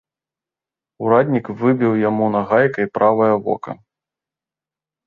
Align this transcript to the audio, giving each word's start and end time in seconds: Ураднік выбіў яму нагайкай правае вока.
Ураднік 1.05 1.51
выбіў 1.61 1.93
яму 2.09 2.31
нагайкай 2.37 2.85
правае 2.97 3.33
вока. 3.47 3.71